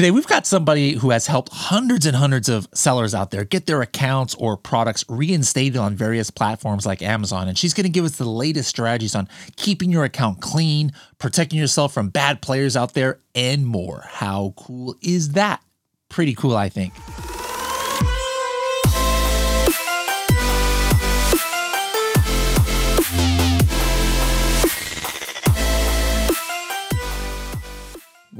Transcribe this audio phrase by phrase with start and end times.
[0.00, 3.66] Today, we've got somebody who has helped hundreds and hundreds of sellers out there get
[3.66, 7.48] their accounts or products reinstated on various platforms like Amazon.
[7.48, 11.58] And she's going to give us the latest strategies on keeping your account clean, protecting
[11.58, 14.06] yourself from bad players out there, and more.
[14.08, 15.62] How cool is that?
[16.08, 16.94] Pretty cool, I think.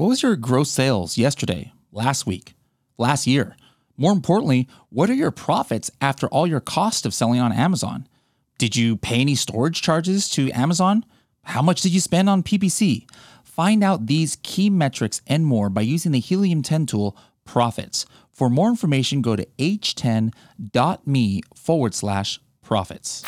[0.01, 2.55] What was your gross sales yesterday, last week,
[2.97, 3.55] last year?
[3.99, 8.09] More importantly, what are your profits after all your cost of selling on Amazon?
[8.57, 11.05] Did you pay any storage charges to Amazon?
[11.43, 13.05] How much did you spend on PPC?
[13.45, 17.15] Find out these key metrics and more by using the Helium 10 tool,
[17.45, 18.07] Profits.
[18.33, 23.23] For more information, go to h10.me forward slash profits.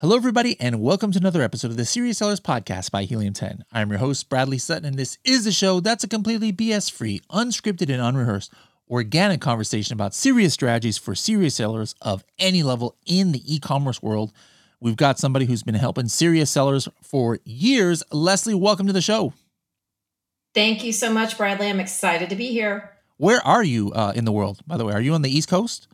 [0.00, 3.64] Hello, everybody, and welcome to another episode of the Serious Sellers Podcast by Helium 10.
[3.72, 7.20] I'm your host, Bradley Sutton, and this is a show that's a completely BS free,
[7.30, 8.52] unscripted, and unrehearsed,
[8.90, 14.02] organic conversation about serious strategies for serious sellers of any level in the e commerce
[14.02, 14.32] world.
[14.80, 18.02] We've got somebody who's been helping serious sellers for years.
[18.12, 19.32] Leslie, welcome to the show.
[20.54, 21.68] Thank you so much, Bradley.
[21.68, 22.90] I'm excited to be here.
[23.16, 24.92] Where are you uh, in the world, by the way?
[24.92, 25.88] Are you on the East Coast?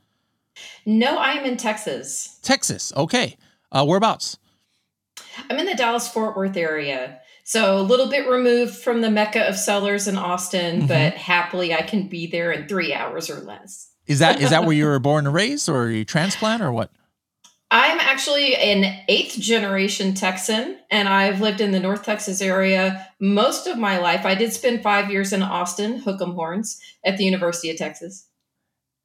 [0.85, 2.41] No, I am in Texas.
[2.43, 2.93] Texas.
[2.97, 3.37] Okay.
[3.73, 4.39] Uh, whereabouts?
[5.49, 7.21] I'm in the Dallas Fort Worth area.
[7.45, 10.87] So a little bit removed from the mecca of sellers in Austin, mm-hmm.
[10.87, 13.91] but happily I can be there in three hours or less.
[14.07, 16.73] Is that is that where you were born and raised, or are you transplant, or
[16.73, 16.91] what?
[17.73, 23.69] I'm actually an eighth generation Texan, and I've lived in the North Texas area most
[23.69, 24.27] of my life.
[24.27, 28.27] I did spend five years in Austin, Hook'em Horns, at the University of Texas.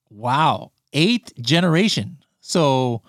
[0.09, 2.17] Wow, eighth generation.
[2.41, 3.03] So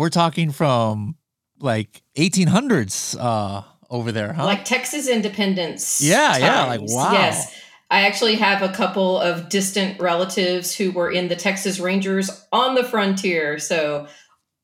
[0.00, 1.14] we're talking from
[1.58, 4.46] like 1800s uh, over there, huh?
[4.46, 6.00] Like Texas independence.
[6.00, 6.42] Yeah, times.
[6.42, 6.64] yeah.
[6.64, 7.12] Like, wow.
[7.12, 7.54] Yes.
[7.90, 12.76] I actually have a couple of distant relatives who were in the Texas Rangers on
[12.76, 13.58] the frontier.
[13.58, 14.06] So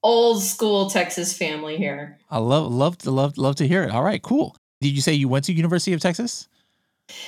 [0.03, 2.17] old school Texas family here.
[2.31, 3.91] I love love to love love to hear it.
[3.91, 4.57] All right, cool.
[4.81, 6.49] Did you say you went to University of Texas?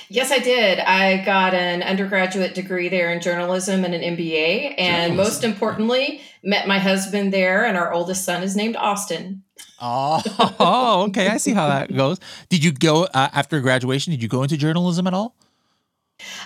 [0.09, 0.79] Yes, I did.
[0.79, 4.75] I got an undergraduate degree there in journalism and an MBA.
[4.77, 9.43] And most importantly, met my husband there, and our oldest son is named Austin.
[9.81, 10.21] Oh,
[10.59, 11.27] oh okay.
[11.27, 12.19] I see how that goes.
[12.49, 14.11] Did you go uh, after graduation?
[14.11, 15.35] Did you go into journalism at all?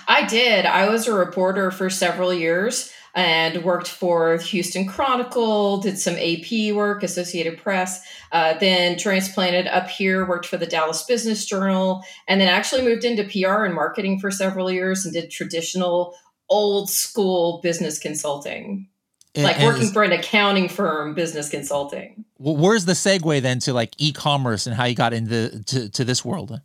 [0.06, 0.66] I did.
[0.66, 6.74] I was a reporter for several years and worked for Houston Chronicle, did some AP
[6.74, 12.40] work, Associated Press, uh, then transplanted up here, worked for the Dallas Business Journal, and
[12.40, 16.14] then actually moved into PR and marketing for several years and did traditional
[16.48, 18.88] old school business consulting.
[19.36, 22.24] like working for an accounting firm, business consulting.
[22.38, 26.24] Where's the segue then to like e-commerce and how you got into to, to this
[26.24, 26.60] world?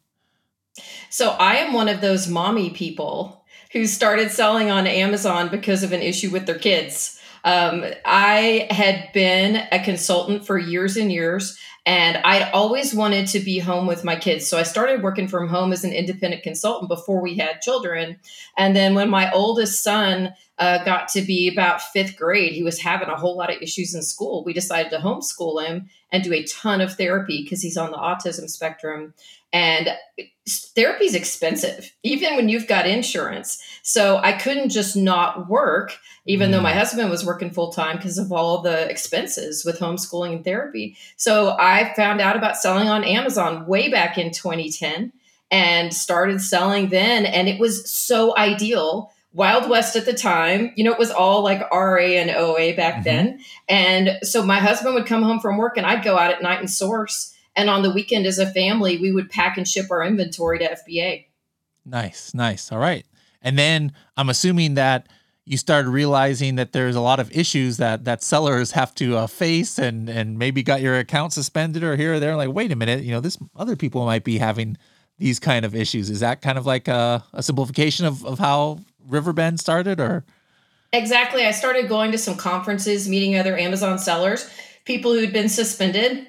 [1.09, 3.38] So I am one of those mommy people
[3.71, 7.19] who started selling on Amazon because of an issue with their kids.
[7.43, 13.39] Um, I had been a consultant for years and years, and I'd always wanted to
[13.39, 14.47] be home with my kids.
[14.47, 18.17] So I started working from home as an independent consultant before we had children.
[18.57, 22.79] And then when my oldest son uh, got to be about fifth grade, he was
[22.79, 24.43] having a whole lot of issues in school.
[24.43, 27.97] We decided to homeschool him and do a ton of therapy because he's on the
[27.97, 29.13] autism spectrum.
[29.51, 29.89] And
[30.47, 33.61] therapy is expensive, even when you've got insurance.
[33.83, 36.53] So I couldn't just not work, even mm.
[36.53, 36.77] though my mm.
[36.77, 40.97] husband was working full time because of all the expenses with homeschooling and therapy.
[41.15, 45.13] So I found out about selling on Amazon way back in 2010
[45.51, 47.25] and started selling then.
[47.25, 49.11] And it was so ideal.
[49.31, 52.95] Wild West at the time, you know, it was all like RA and OA back
[52.95, 53.03] mm-hmm.
[53.03, 53.39] then.
[53.67, 56.59] And so my husband would come home from work and I'd go out at night
[56.59, 60.01] and source and on the weekend, as a family, we would pack and ship our
[60.01, 61.25] inventory to FBA.
[61.85, 62.71] Nice, nice.
[62.71, 63.05] All right.
[63.41, 65.07] And then I'm assuming that
[65.45, 69.27] you started realizing that there's a lot of issues that that sellers have to uh,
[69.27, 72.75] face and and maybe got your account suspended or here or there like wait a
[72.75, 74.77] minute you know this other people might be having
[75.17, 78.79] these kind of issues is that kind of like a, a simplification of, of how
[79.09, 80.23] riverbend started or?
[80.93, 81.45] Exactly.
[81.45, 84.49] I started going to some conferences meeting other amazon sellers
[84.89, 86.27] people who'd been suspended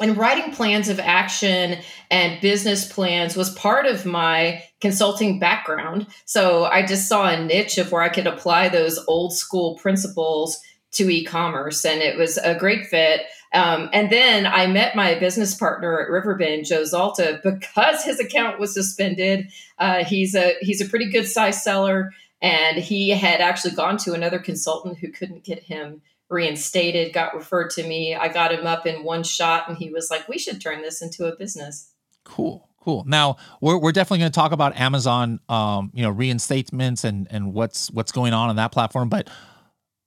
[0.00, 1.76] and writing plans of action
[2.10, 6.06] and business plans was part of my consulting background.
[6.24, 10.58] So I just saw a niche of where I could apply those old school principles
[10.92, 13.22] to e-commerce and it was a great fit
[13.54, 18.58] um, and then i met my business partner at riverbend joe zalta because his account
[18.58, 22.10] was suspended uh, he's a he's a pretty good size seller
[22.42, 27.70] and he had actually gone to another consultant who couldn't get him reinstated, got referred
[27.70, 28.16] to me.
[28.16, 31.02] I got him up in one shot and he was like, we should turn this
[31.02, 31.92] into a business.
[32.24, 32.68] Cool.
[32.80, 33.04] Cool.
[33.06, 37.54] Now we're, we're definitely going to talk about Amazon, um, you know, reinstatements and and
[37.54, 39.08] what's what's going on on that platform.
[39.08, 39.30] But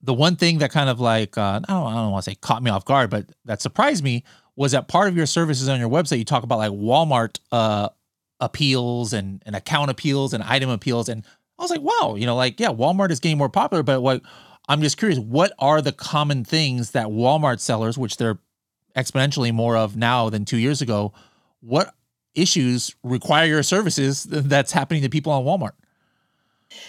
[0.06, 2.36] the one thing that kind of like uh, I don't I don't want to say
[2.36, 4.24] caught me off guard, but that surprised me
[4.56, 7.90] was that part of your services on your website you talk about like Walmart uh,
[8.40, 11.26] appeals and and account appeals and item appeals, and
[11.58, 14.22] I was like, wow, you know, like yeah, Walmart is getting more popular, but what
[14.68, 18.40] I'm just curious, what are the common things that Walmart sellers, which they're
[18.96, 21.14] exponentially more of now than two years ago,
[21.62, 21.94] what
[22.34, 25.74] issues require your services that's happening to people on Walmart?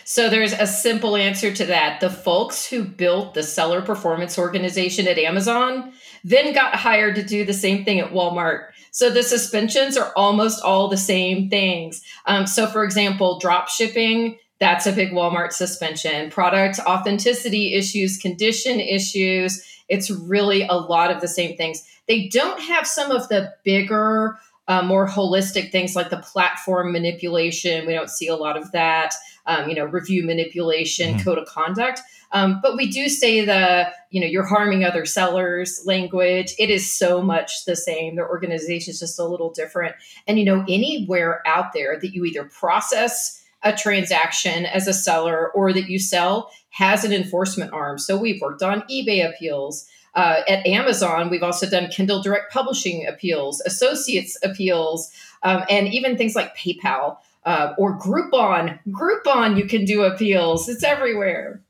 [0.04, 2.00] So there's a simple answer to that.
[2.00, 5.92] The folks who built the seller performance organization at Amazon
[6.24, 8.68] then got hired to do the same thing at Walmart.
[8.90, 12.02] So the suspensions are almost all the same things.
[12.26, 16.30] Um, so, for example, drop shipping, that's a big Walmart suspension.
[16.30, 21.82] Product authenticity issues, condition issues, it's really a lot of the same things.
[22.08, 27.86] They don't have some of the bigger, uh, more holistic things like the platform manipulation.
[27.86, 29.14] We don't see a lot of that.
[29.46, 31.22] Um, you know, review manipulation, mm-hmm.
[31.22, 32.00] code of conduct.
[32.32, 36.52] Um, but we do say the, you know, you're harming other sellers language.
[36.58, 38.16] It is so much the same.
[38.16, 39.94] Their organization is just a little different.
[40.26, 45.50] And, you know, anywhere out there that you either process a transaction as a seller
[45.52, 47.98] or that you sell has an enforcement arm.
[47.98, 49.86] So we've worked on eBay appeals.
[50.16, 56.16] Uh, at Amazon, we've also done Kindle Direct Publishing appeals, associates appeals, um, and even
[56.16, 58.78] things like PayPal uh, or Groupon.
[58.88, 60.68] Groupon, you can do appeals.
[60.68, 61.62] It's everywhere.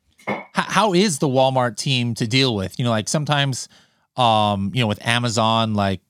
[0.54, 2.78] How is the Walmart team to deal with?
[2.78, 3.68] You know, like sometimes,
[4.16, 6.00] um, you know, with Amazon, like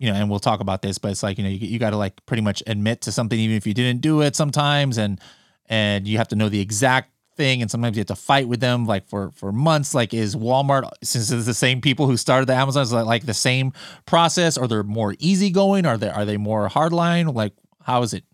[0.00, 1.90] you know, and we'll talk about this, but it's like, you know, you, you got
[1.90, 4.96] to like pretty much admit to something, even if you didn't do it sometimes.
[4.96, 5.20] And,
[5.66, 7.62] and you have to know the exact thing.
[7.62, 9.94] And sometimes you have to fight with them like for, for months.
[9.94, 13.26] Like is Walmart, since it's the same people who started the Amazon, is that like
[13.26, 13.72] the same
[14.06, 15.86] process or they're more easygoing?
[15.86, 17.34] Are they, are they more hardline?
[17.34, 18.24] Like, how is it?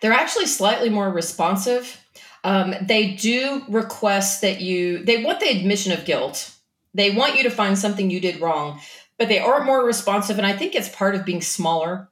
[0.00, 1.98] They're actually slightly more responsive.
[2.44, 6.52] Um, they do request that you, they want the admission of guilt.
[6.92, 8.80] They want you to find something you did wrong
[9.22, 10.36] but they are more responsive.
[10.36, 12.08] And I think it's part of being smaller.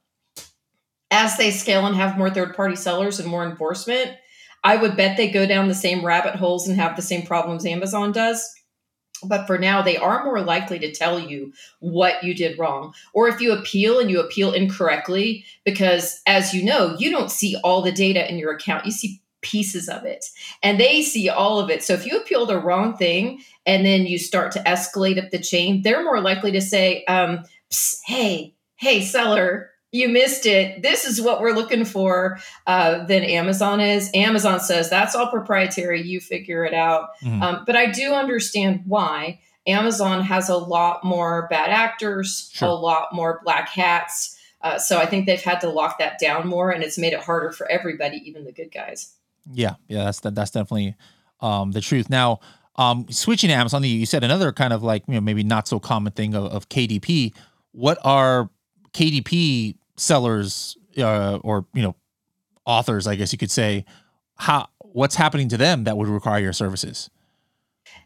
[1.11, 4.13] As they scale and have more third party sellers and more enforcement,
[4.63, 7.65] I would bet they go down the same rabbit holes and have the same problems
[7.65, 8.55] Amazon does.
[9.23, 12.95] But for now, they are more likely to tell you what you did wrong.
[13.13, 17.57] Or if you appeal and you appeal incorrectly, because as you know, you don't see
[17.63, 20.27] all the data in your account, you see pieces of it
[20.63, 21.83] and they see all of it.
[21.83, 25.39] So if you appeal the wrong thing and then you start to escalate up the
[25.39, 27.45] chain, they're more likely to say, um,
[28.05, 30.83] hey, hey, seller, you missed it.
[30.83, 34.11] This is what we're looking for uh, than Amazon is.
[34.15, 36.03] Amazon says that's all proprietary.
[36.03, 37.11] You figure it out.
[37.23, 37.43] Mm-hmm.
[37.43, 39.41] Um, but I do understand why.
[39.67, 42.69] Amazon has a lot more bad actors, sure.
[42.69, 44.37] a lot more black hats.
[44.63, 47.21] Uh, so I think they've had to lock that down more, and it's made it
[47.21, 49.15] harder for everybody, even the good guys.
[49.51, 50.97] Yeah, yeah, that's that's definitely
[51.41, 52.11] um, the truth.
[52.11, 52.41] Now,
[52.77, 55.79] um, switching to Amazon, you said another kind of like you know maybe not so
[55.79, 57.35] common thing of, of KDP.
[57.73, 58.51] What are
[58.93, 61.95] KDP sellers uh, or you know
[62.65, 63.85] authors, I guess you could say,
[64.37, 67.11] how what's happening to them that would require your services?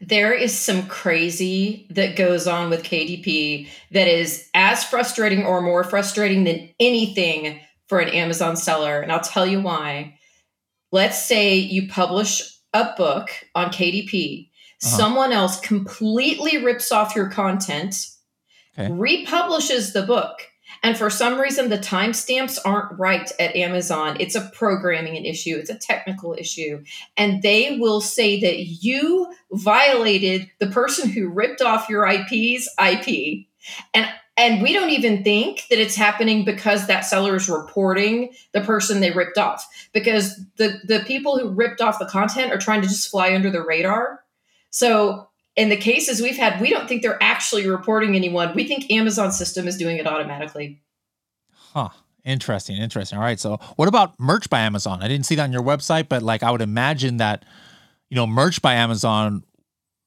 [0.01, 5.83] There is some crazy that goes on with KDP that is as frustrating or more
[5.83, 10.17] frustrating than anything for an Amazon seller, and I'll tell you why
[10.91, 12.41] let's say you publish
[12.73, 14.97] a book on KDP, uh-huh.
[14.97, 17.95] someone else completely rips off your content,
[18.79, 18.91] okay.
[18.91, 20.39] republishes the book.
[20.85, 24.17] And for some reason, the timestamps aren't right at Amazon.
[24.19, 26.83] It's a programming issue, it's a technical issue.
[27.17, 33.47] And they will say that you violated the person who ripped off your IP's IP.
[33.95, 38.61] And and we don't even think that it's happening because that seller is reporting the
[38.61, 42.83] person they ripped off because the the people who ripped off the content are trying
[42.83, 44.23] to just fly under the radar
[44.69, 45.24] so
[45.55, 48.53] in the cases we've had we don't think they're actually reporting anyone.
[48.55, 50.81] We think amazon system is doing it automatically.
[51.51, 51.89] Huh.
[52.23, 53.17] Interesting interesting.
[53.17, 55.01] All right so what about merch by amazon?
[55.01, 57.45] I didn't see that on your website but like i would imagine that
[58.09, 59.43] you know merch by amazon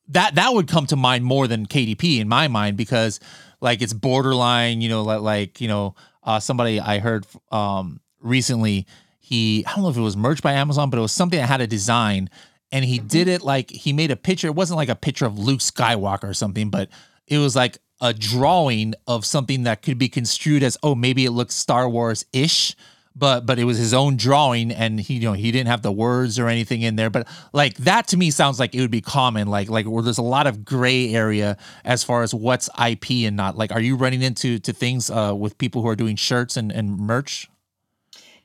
[0.08, 3.20] that that would come to mind more than kdp in my mind because
[3.60, 8.86] like it's borderline, you know, like, like you know, uh, somebody I heard um, recently,
[9.20, 11.46] he I don't know if it was merch by Amazon, but it was something that
[11.46, 12.30] had a design,
[12.72, 13.36] and he did mm-hmm.
[13.36, 14.46] it like he made a picture.
[14.46, 16.88] It wasn't like a picture of Luke Skywalker or something, but
[17.26, 21.32] it was like a drawing of something that could be construed as oh maybe it
[21.32, 22.76] looks Star Wars ish
[23.18, 25.92] but but it was his own drawing and he you know he didn't have the
[25.92, 29.00] words or anything in there but like that to me sounds like it would be
[29.00, 33.10] common like like where there's a lot of gray area as far as what's ip
[33.10, 36.16] and not like are you running into to things uh with people who are doing
[36.16, 37.48] shirts and, and merch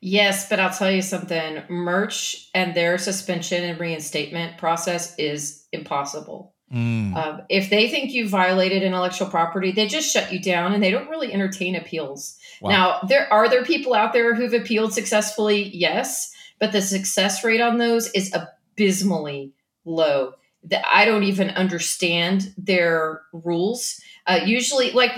[0.05, 1.63] Yes, but I'll tell you something.
[1.69, 6.53] Merch and their suspension and reinstatement process is impossible.
[6.74, 7.15] Mm.
[7.15, 10.91] Um, if they think you violated intellectual property, they just shut you down and they
[10.91, 12.38] don't really entertain appeals.
[12.60, 12.69] Wow.
[12.69, 17.62] Now, there are there people out there who've appealed successfully, yes, but the success rate
[17.62, 19.53] on those is abysmally
[19.86, 20.33] low.
[20.65, 24.01] That I don't even understand their rules.
[24.25, 25.12] Uh, usually, like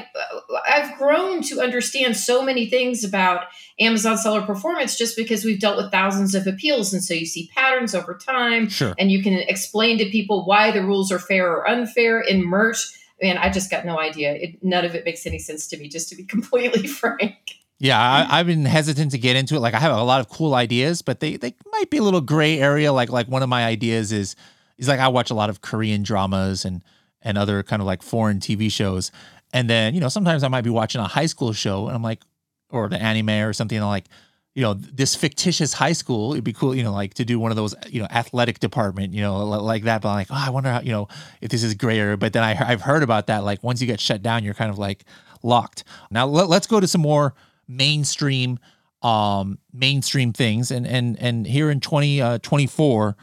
[0.68, 3.46] I've grown to understand so many things about
[3.80, 6.92] Amazon seller performance just because we've dealt with thousands of appeals.
[6.92, 8.68] And so you see patterns over time.
[8.68, 8.96] Sure.
[8.98, 12.88] And you can explain to people why the rules are fair or unfair in merch.
[13.22, 14.34] Man, I just got no idea.
[14.34, 17.36] It, none of it makes any sense to me, just to be completely frank.
[17.78, 19.60] Yeah, I, have been hesitant to get into it.
[19.60, 22.22] Like I have a lot of cool ideas, but they they might be a little
[22.22, 22.94] gray area.
[22.94, 24.36] Like like one of my ideas is
[24.78, 26.82] is like I watch a lot of Korean dramas and
[27.26, 29.12] and other kind of like foreign TV shows.
[29.52, 32.04] And then, you know, sometimes I might be watching a high school show and I'm
[32.04, 32.22] like,
[32.70, 34.06] or the anime or something, and I'm like,
[34.54, 37.52] you know, this fictitious high school, it'd be cool, you know, like to do one
[37.52, 40.02] of those, you know, athletic department, you know, like that.
[40.02, 41.10] But I'm like, oh, I wonder how, you know,
[41.42, 42.16] if this is grayer.
[42.16, 43.44] But then I, I've heard about that.
[43.44, 45.04] Like once you get shut down, you're kind of like
[45.44, 45.84] locked.
[46.10, 47.34] Now let, let's go to some more
[47.68, 48.58] mainstream,
[49.02, 50.72] um, mainstream things.
[50.72, 53.18] And, and, and here in 2024,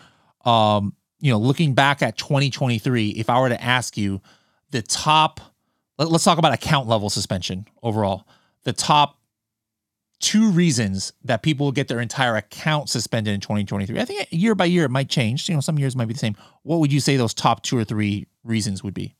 [0.45, 4.21] uh, um, you know, looking back at 2023, if I were to ask you
[4.73, 5.41] the top,
[5.97, 8.27] let, us talk about account level suspension overall,
[8.65, 9.21] the top
[10.19, 14.01] two reasons that people get their entire account suspended in 2023.
[14.01, 15.49] I think year by year it might change.
[15.49, 16.37] You know, some years might be the same.
[16.65, 19.15] What would you say those top two or three reasons would be?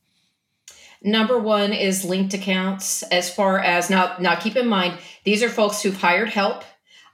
[1.01, 3.03] Number one is linked accounts.
[3.03, 6.65] As far as now, now keep in mind these are folks who've hired help.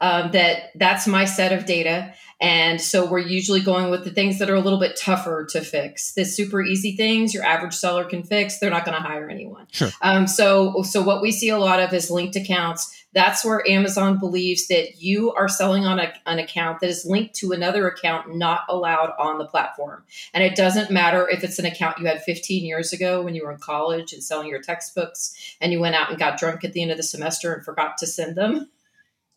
[0.01, 2.13] Um, that that's my set of data.
[2.41, 5.62] And so we're usually going with the things that are a little bit tougher to
[5.62, 6.13] fix.
[6.13, 8.60] The super easy things your average seller can fix.
[8.60, 9.67] They're not going to hire anyone.
[9.72, 9.89] Sure.
[10.01, 12.96] Um, so so what we see a lot of is linked accounts.
[13.12, 17.34] That's where Amazon believes that you are selling on a, an account that is linked
[17.36, 20.03] to another account not allowed on the platform.
[20.34, 23.43] And it doesn't matter if it's an account you had 15 years ago when you
[23.43, 26.74] were in college and selling your textbooks and you went out and got drunk at
[26.74, 28.69] the end of the semester and forgot to send them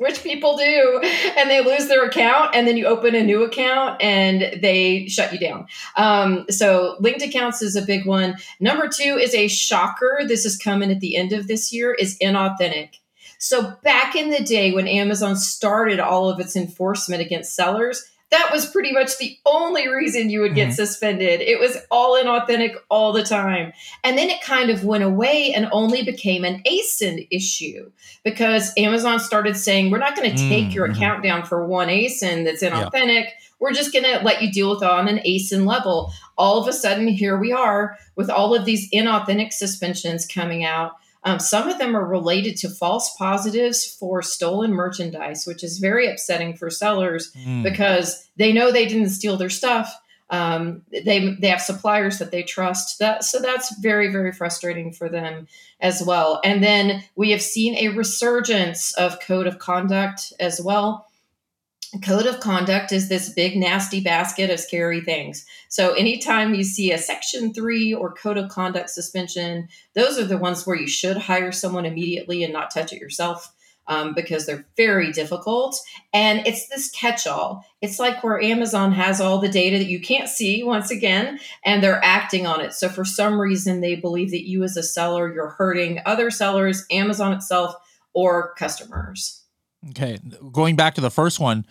[0.03, 1.01] which people do
[1.37, 5.33] and they lose their account and then you open a new account and they shut
[5.33, 5.67] you down.
[5.97, 8.37] Um, so linked accounts is a big one.
[8.61, 10.21] Number two is a shocker.
[10.27, 12.99] This is coming at the end of this year is inauthentic.
[13.39, 18.49] So back in the day when amazon started all of its enforcement against sellers that
[18.51, 20.75] was pretty much the only reason you would get mm-hmm.
[20.75, 21.43] suspended.
[21.43, 23.75] It was all inauthentic all the time.
[24.03, 27.93] And then it kind of went away and only became an ASIN issue
[28.25, 30.73] because Amazon started saying, we're not going to take mm-hmm.
[30.73, 33.27] your account down for one ASIN that's inauthentic.
[33.61, 36.11] We're just going to let you deal with it on an ASIN level.
[36.39, 40.93] All of a sudden, here we are with all of these inauthentic suspensions coming out.
[41.25, 46.11] Um, some of them are related to false positives for stolen merchandise, which is very
[46.11, 47.63] upsetting for sellers mm.
[47.63, 49.95] because they know they didn't steal their stuff.
[50.31, 52.99] Um, they they have suppliers that they trust.
[52.99, 55.47] That so that's very very frustrating for them
[55.81, 56.41] as well.
[56.43, 61.07] And then we have seen a resurgence of code of conduct as well
[62.01, 65.45] code of conduct is this big nasty basket of scary things.
[65.69, 70.39] So anytime you see a section 3 or code of conduct suspension those are the
[70.39, 73.53] ones where you should hire someone immediately and not touch it yourself
[73.89, 75.79] um, because they're very difficult.
[76.13, 77.65] And it's this catch-all.
[77.81, 81.83] It's like where amazon has all the data that you can't see once again and
[81.83, 82.73] they're acting on it.
[82.73, 86.87] So for some reason they believe that you as a seller you're hurting other sellers
[86.91, 87.75] amazon itself
[88.15, 89.45] or customers.
[89.91, 90.19] Okay
[90.53, 91.67] going back to the first one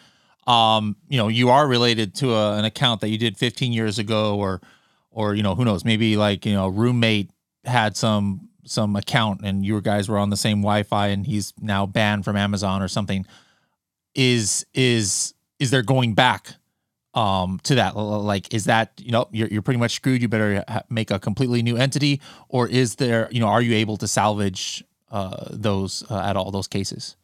[0.48, 4.00] um, you know, you are related to a, an account that you did 15 years
[4.00, 4.62] ago, or,
[5.12, 7.30] or you know, who knows, maybe like you know, roommate
[7.66, 11.86] had some some account and you guys were on the same Wi-Fi and he's now
[11.86, 13.26] banned from Amazon or something.
[14.16, 16.56] Is is is there going back
[17.14, 17.96] um to that?
[17.96, 20.22] Like is that you know you're, you're pretty much screwed.
[20.22, 23.76] You better ha- make a completely new entity or is there you know are you
[23.76, 27.16] able to salvage uh those uh, at all those cases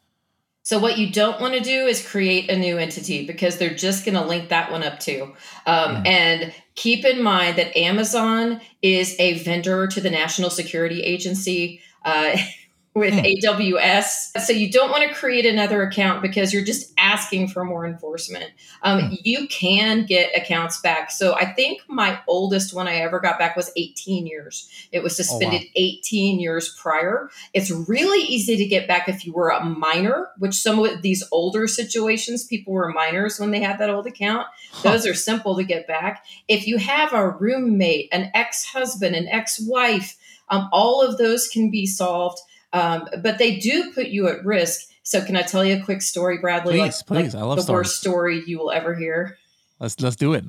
[0.68, 4.04] so what you don't want to do is create a new entity because they're just
[4.04, 5.34] going to link that one up too.
[5.66, 6.06] Um, mm.
[6.06, 11.80] And keep in mind that Amazon is a vendor to the National Security Agency.
[12.04, 12.36] Uh,
[12.98, 13.20] with hmm.
[13.20, 14.40] AWS.
[14.42, 18.52] So you don't want to create another account because you're just asking for more enforcement.
[18.82, 19.16] Um, hmm.
[19.24, 21.12] You can get accounts back.
[21.12, 24.70] So I think my oldest one I ever got back was 18 years.
[24.92, 25.72] It was suspended oh, wow.
[25.76, 27.30] 18 years prior.
[27.54, 31.24] It's really easy to get back if you were a minor, which some of these
[31.32, 34.48] older situations, people were minors when they had that old account.
[34.72, 34.92] Huh.
[34.92, 36.26] Those are simple to get back.
[36.48, 40.18] If you have a roommate, an ex husband, an ex wife,
[40.50, 42.40] um, all of those can be solved
[42.74, 46.02] um, but they do put you at risk So can I tell you a quick
[46.02, 46.80] story, Bradley?
[46.80, 47.34] Please, like, please.
[47.34, 47.88] Like I love the stories.
[47.88, 49.38] worst story you will ever hear.
[49.80, 50.46] Let's let's do it.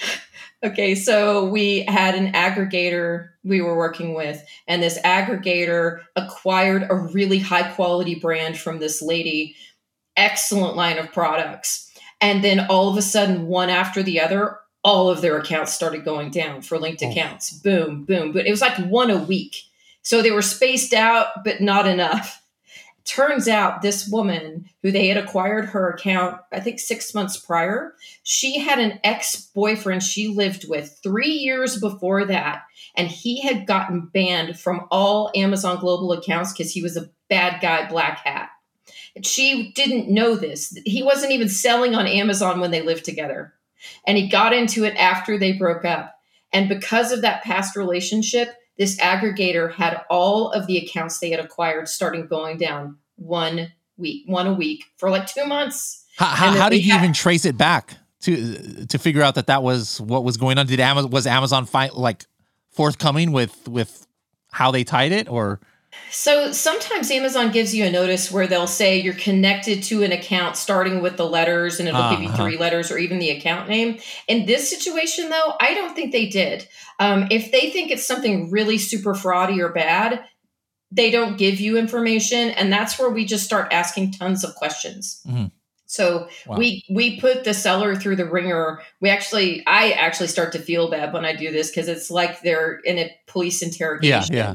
[0.64, 6.94] Okay, so we had an aggregator we were working with, and this aggregator acquired a
[6.94, 9.56] really high quality brand from this lady,
[10.16, 11.92] excellent line of products.
[12.18, 16.02] And then all of a sudden, one after the other, all of their accounts started
[16.02, 17.10] going down for linked oh.
[17.10, 17.52] accounts.
[17.52, 18.32] Boom, boom.
[18.32, 19.64] But it was like one a week.
[20.04, 22.42] So they were spaced out, but not enough.
[23.04, 27.94] Turns out this woman who they had acquired her account, I think six months prior,
[28.22, 32.62] she had an ex boyfriend she lived with three years before that.
[32.94, 37.60] And he had gotten banned from all Amazon global accounts because he was a bad
[37.60, 38.50] guy, black hat.
[39.16, 40.76] And she didn't know this.
[40.84, 43.54] He wasn't even selling on Amazon when they lived together.
[44.06, 46.18] And he got into it after they broke up.
[46.52, 51.40] And because of that past relationship, this aggregator had all of the accounts they had
[51.40, 56.04] acquired starting going down one week, one a week for like two months.
[56.16, 59.46] How, how, how did you had, even trace it back to to figure out that
[59.48, 60.66] that was what was going on?
[60.66, 62.24] Did Amazon was Amazon like
[62.70, 64.06] forthcoming with with
[64.50, 65.60] how they tied it or?
[66.10, 70.56] So sometimes Amazon gives you a notice where they'll say you're connected to an account
[70.56, 72.42] starting with the letters and it'll uh, give you uh-huh.
[72.42, 73.98] three letters or even the account name.
[74.28, 76.68] In this situation, though, I don't think they did.
[77.00, 80.24] Um, if they think it's something really super fraudy or bad,
[80.90, 82.50] they don't give you information.
[82.50, 85.20] And that's where we just start asking tons of questions.
[85.26, 85.46] Mm-hmm.
[85.86, 86.56] So wow.
[86.56, 88.80] we we put the seller through the wringer.
[89.00, 92.40] We actually I actually start to feel bad when I do this because it's like
[92.40, 94.34] they're in a police interrogation.
[94.34, 94.54] Yeah,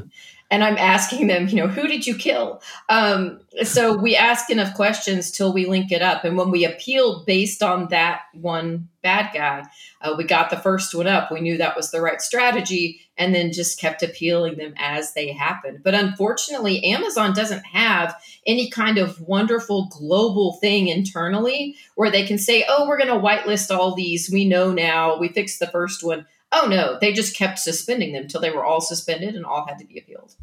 [0.50, 2.60] and I'm asking them, you know, who did you kill?
[2.88, 6.24] Um, so we ask enough questions till we link it up.
[6.24, 9.64] And when we appealed based on that one bad guy,
[10.00, 11.30] uh, we got the first one up.
[11.30, 15.32] We knew that was the right strategy and then just kept appealing them as they
[15.32, 15.82] happened.
[15.84, 22.38] But unfortunately, Amazon doesn't have any kind of wonderful global thing internally where they can
[22.38, 24.30] say, oh, we're going to whitelist all these.
[24.30, 25.16] We know now.
[25.18, 26.26] We fixed the first one.
[26.52, 29.78] Oh no, they just kept suspending them till they were all suspended and all had
[29.78, 30.34] to be appealed.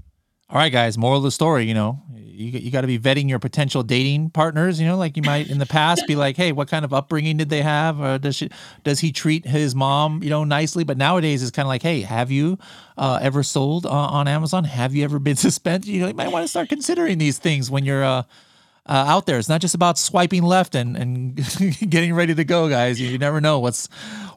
[0.50, 0.98] All right, guys.
[0.98, 4.30] Moral of the story: you know, you you got to be vetting your potential dating
[4.30, 4.80] partners.
[4.80, 7.36] You know, like you might in the past be like, hey, what kind of upbringing
[7.36, 8.00] did they have?
[8.00, 8.50] Or does she
[8.86, 10.86] does he treat his mom, you know, nicely?
[10.86, 12.58] But nowadays, it's kind of like, hey, have you
[12.98, 14.64] uh, ever sold uh, on Amazon?
[14.64, 15.90] Have you ever been suspended?
[15.90, 18.04] You know, you might want to start considering these things when you're.
[18.04, 18.24] Uh,
[18.88, 19.38] uh, out there.
[19.38, 21.36] It's not just about swiping left and and
[21.90, 23.00] getting ready to go, guys.
[23.00, 23.90] You, you never know what's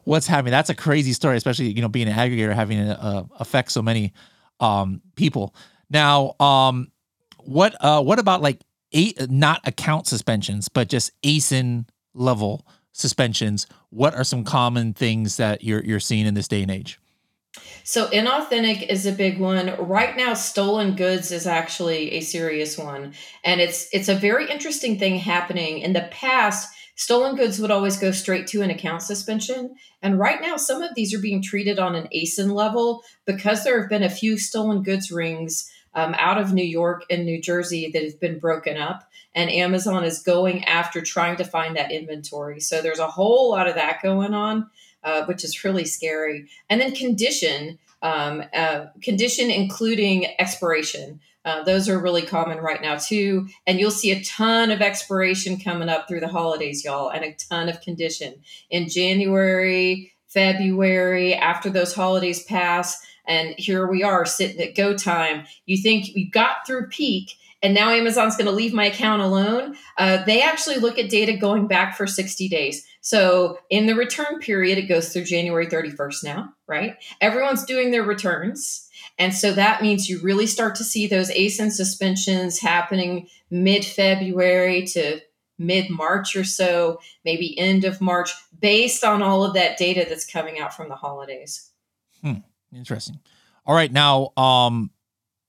[0.03, 0.51] what's happening.
[0.51, 3.81] That's a crazy story, especially you know being an aggregator having a, uh, affect so
[3.81, 4.13] many
[4.59, 5.55] um, people.
[5.89, 6.91] Now, um,
[7.39, 8.61] what uh, what about like
[8.91, 13.67] eight not account suspensions, but just ASIN level suspensions?
[13.89, 16.99] What are some common things that you're you're seeing in this day and age?
[17.83, 19.75] So inauthentic is a big one.
[19.77, 23.13] Right now stolen goods is actually a serious one.
[23.43, 25.79] And it's it's a very interesting thing happening.
[25.79, 29.75] In the past, stolen goods would always go straight to an account suspension.
[30.01, 33.79] And right now some of these are being treated on an ASIN level because there
[33.81, 37.91] have been a few stolen goods rings um, out of New York and New Jersey
[37.91, 39.09] that have been broken up.
[39.35, 42.59] And Amazon is going after trying to find that inventory.
[42.59, 44.69] So there's a whole lot of that going on
[45.03, 46.47] uh, which is really scary.
[46.69, 51.19] And then condition, um, uh, condition including expiration.
[51.43, 53.47] Uh, those are really common right now too.
[53.65, 57.33] And you'll see a ton of expiration coming up through the holidays, y'all, and a
[57.33, 58.35] ton of condition
[58.69, 63.01] in January, February, after those holidays pass.
[63.25, 65.45] And here we are sitting at go time.
[65.65, 69.75] You think we got through peak and now Amazon's going to leave my account alone.
[69.97, 72.85] Uh, they actually look at data going back for 60 days.
[73.01, 76.95] So in the return period, it goes through January 31st now, right?
[77.19, 78.87] Everyone's doing their returns.
[79.17, 84.85] And so that means you really start to see those ASIN suspensions happening mid February
[84.87, 85.19] to
[85.57, 90.25] mid March or so, maybe end of March, based on all of that data that's
[90.25, 91.71] coming out from the holidays.
[92.21, 92.39] Hmm.
[92.73, 93.19] Interesting.
[93.65, 93.91] All right.
[93.91, 94.91] Now, um,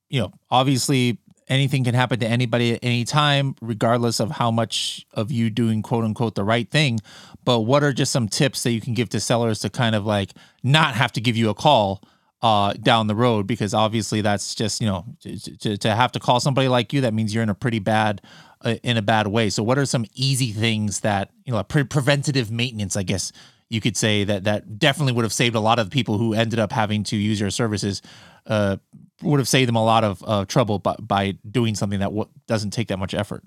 [0.09, 5.07] you know, obviously anything can happen to anybody at any time, regardless of how much
[5.13, 7.01] of you doing quote unquote the right thing.
[7.45, 10.07] But what are just some tips that you can give to sellers to kind of
[10.07, 10.31] like
[10.63, 12.03] not have to give you a call
[12.43, 13.47] uh, down the road?
[13.47, 17.01] Because obviously that's just, you know, to, to, to have to call somebody like you,
[17.03, 18.23] that means you're in a pretty bad,
[18.63, 19.51] uh, in a bad way.
[19.51, 23.33] So what are some easy things that, you know, pre- preventative maintenance, I guess
[23.73, 26.59] you could say that that definitely would have saved a lot of people who ended
[26.59, 28.03] up having to use your services
[28.47, 28.77] uh,
[29.23, 32.29] would have saved them a lot of uh, trouble by, by doing something that w-
[32.47, 33.43] doesn't take that much effort.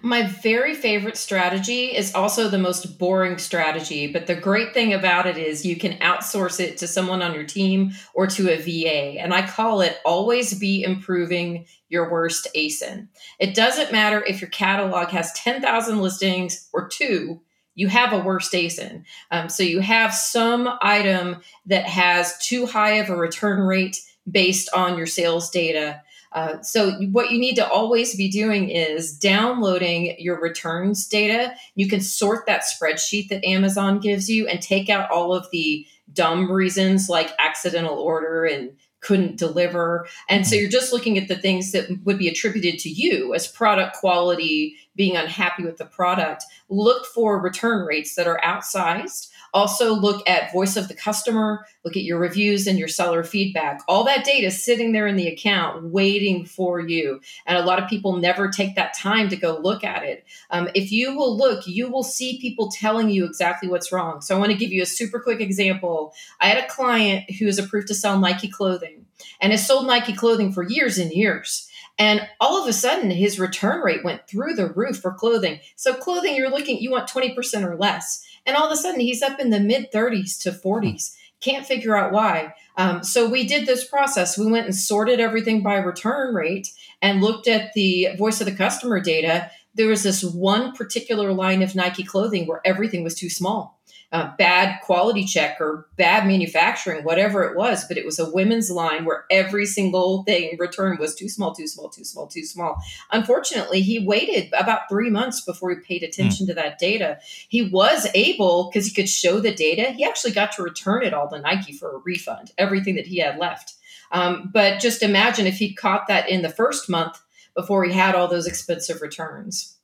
[0.00, 5.26] My very favorite strategy is also the most boring strategy, but the great thing about
[5.26, 9.20] it is you can outsource it to someone on your team or to a VA.
[9.20, 13.08] And I call it always be improving your worst ASIN.
[13.38, 17.40] It doesn't matter if your catalog has 10,000 listings or two,
[17.78, 19.04] you have a worst ASIN.
[19.30, 21.36] Um, so you have some item
[21.66, 23.96] that has too high of a return rate
[24.30, 29.12] based on your sales data uh, so what you need to always be doing is
[29.12, 31.54] downloading your returns data.
[31.74, 35.86] You can sort that spreadsheet that Amazon gives you and take out all of the
[36.12, 40.06] dumb reasons like accidental order and couldn't deliver.
[40.28, 40.62] And so mm-hmm.
[40.62, 44.76] you're just looking at the things that would be attributed to you as product quality,
[44.96, 46.44] being unhappy with the product.
[46.68, 51.96] Look for return rates that are outsized also, look at voice of the customer, look
[51.96, 53.80] at your reviews and your seller feedback.
[53.88, 57.20] All that data is sitting there in the account waiting for you.
[57.46, 60.24] And a lot of people never take that time to go look at it.
[60.50, 64.20] Um, if you will look, you will see people telling you exactly what's wrong.
[64.20, 66.14] So, I want to give you a super quick example.
[66.40, 69.06] I had a client who is approved to sell Nike clothing
[69.40, 71.68] and has sold Nike clothing for years and years.
[71.98, 75.58] And all of a sudden, his return rate went through the roof for clothing.
[75.74, 78.24] So, clothing, you're looking, you want 20% or less.
[78.48, 81.14] And all of a sudden, he's up in the mid 30s to 40s.
[81.40, 82.54] Can't figure out why.
[82.78, 84.38] Um, so we did this process.
[84.38, 88.56] We went and sorted everything by return rate and looked at the voice of the
[88.56, 89.50] customer data.
[89.74, 93.77] There was this one particular line of Nike clothing where everything was too small
[94.10, 97.84] uh, bad quality check or bad manufacturing, whatever it was.
[97.86, 101.66] But it was a women's line where every single thing returned was too small, too
[101.66, 102.76] small, too small, too small.
[103.12, 106.48] Unfortunately, he waited about three months before he paid attention mm.
[106.48, 107.18] to that data.
[107.48, 111.12] He was able, because he could show the data, he actually got to return it
[111.12, 113.74] all to Nike for a refund, everything that he had left.
[114.10, 117.20] Um, but just imagine if he'd caught that in the first month
[117.54, 119.77] before he had all those expensive returns.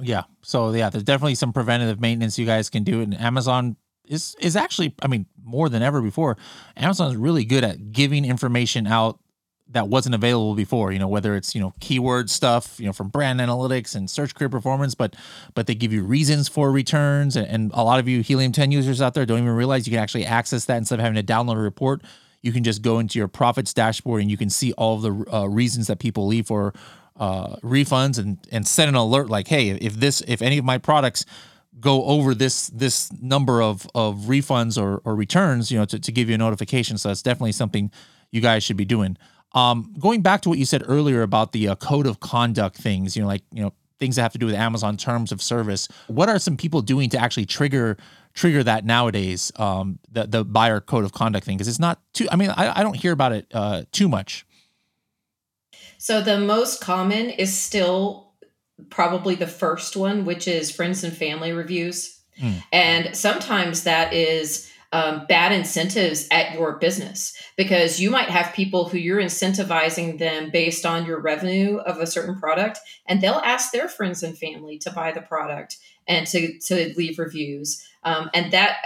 [0.00, 0.24] Yeah.
[0.42, 4.56] So yeah, there's definitely some preventative maintenance you guys can do, and Amazon is is
[4.56, 6.36] actually, I mean, more than ever before.
[6.76, 9.18] Amazon is really good at giving information out
[9.68, 10.92] that wasn't available before.
[10.92, 14.34] You know, whether it's you know keyword stuff, you know, from brand analytics and search
[14.34, 15.16] query performance, but
[15.54, 18.72] but they give you reasons for returns, and, and a lot of you Helium 10
[18.72, 21.32] users out there don't even realize you can actually access that instead of having to
[21.32, 22.02] download a report.
[22.42, 25.46] You can just go into your profits dashboard and you can see all the uh,
[25.46, 26.74] reasons that people leave for
[27.16, 30.78] uh, refunds and and set an alert like, hey, if this if any of my
[30.78, 31.24] products
[31.80, 36.12] go over this this number of of refunds or, or returns, you know, to, to
[36.12, 36.98] give you a notification.
[36.98, 37.90] So that's definitely something
[38.30, 39.16] you guys should be doing.
[39.52, 43.16] Um, going back to what you said earlier about the uh, code of conduct things,
[43.16, 45.88] you know, like you know things that have to do with Amazon terms of service.
[46.08, 47.96] What are some people doing to actually trigger
[48.34, 49.52] trigger that nowadays?
[49.56, 52.26] Um, the the buyer code of conduct thing because it's not too.
[52.30, 54.44] I mean, I, I don't hear about it uh, too much.
[56.04, 58.34] So the most common is still
[58.90, 62.20] probably the first one, which is friends and family reviews.
[62.38, 62.62] Mm.
[62.70, 68.86] And sometimes that is um, bad incentives at your business because you might have people
[68.86, 73.72] who you're incentivizing them based on your revenue of a certain product, and they'll ask
[73.72, 77.82] their friends and family to buy the product and to, to leave reviews.
[78.02, 78.76] Um, and that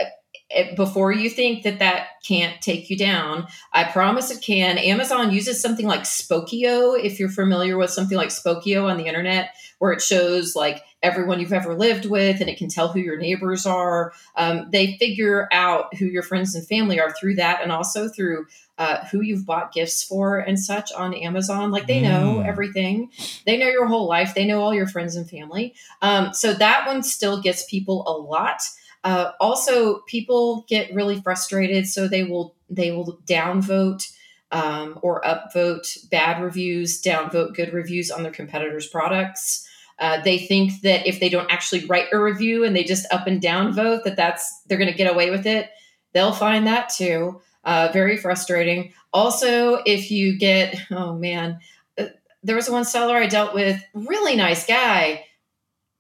[0.77, 4.79] before you think that that can't take you down, I promise it can.
[4.79, 6.99] Amazon uses something like Spokeo.
[7.03, 11.39] If you're familiar with something like Spokeo on the internet, where it shows like everyone
[11.39, 14.13] you've ever lived with and it can tell who your neighbors are.
[14.37, 18.47] Um, they figure out who your friends and family are through that and also through
[18.79, 21.71] uh, who you've bought gifts for and such on Amazon.
[21.71, 22.47] Like they know mm.
[22.47, 23.11] everything,
[23.45, 25.75] they know your whole life, they know all your friends and family.
[26.01, 28.63] Um, so that one still gets people a lot.
[29.05, 34.05] Uh, also, people get really frustrated, so they will they will downvote
[34.51, 39.67] um, or upvote bad reviews, downvote good reviews on their competitors' products.
[39.99, 43.27] Uh, they think that if they don't actually write a review and they just up
[43.27, 45.71] and down vote, that that's they're going to get away with it.
[46.13, 47.41] They'll find that too.
[47.65, 48.93] Uh, very frustrating.
[49.13, 51.59] Also, if you get oh man,
[51.99, 52.07] uh,
[52.43, 55.25] there was one seller I dealt with, really nice guy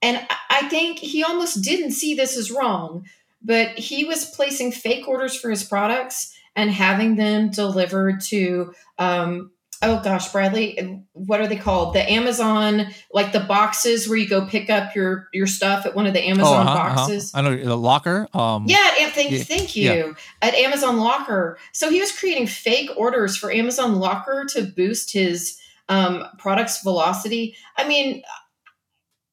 [0.02, 3.06] and I think he almost didn't see this as wrong,
[3.42, 9.52] but he was placing fake orders for his products and having them delivered to, um,
[9.82, 11.94] oh gosh, Bradley, what are they called?
[11.94, 16.06] The Amazon, like the boxes where you go pick up your your stuff at one
[16.06, 17.34] of the oh, Amazon oh, uh-huh, boxes.
[17.34, 17.46] Uh-huh.
[17.46, 18.28] I know the locker.
[18.34, 19.90] Um, yeah, thank, yeah, thank you.
[19.92, 20.12] Yeah.
[20.42, 21.58] At Amazon Locker.
[21.72, 25.58] So he was creating fake orders for Amazon Locker to boost his
[25.88, 27.56] um, product's velocity.
[27.76, 28.22] I mean,